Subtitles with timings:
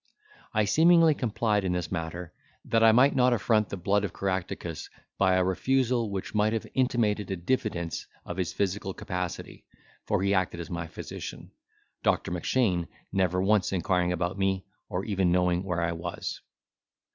[0.51, 2.33] I seemingly complied in this matter,
[2.65, 4.89] that I might not affront the blood of Caractacus,
[5.19, 9.63] by a refusal which might have intimated a diffidence of his physical capacity,
[10.07, 11.51] for he acted as my physician;
[12.01, 16.41] Doctor Mackshane never once inquiring about me, or even knowing where I was.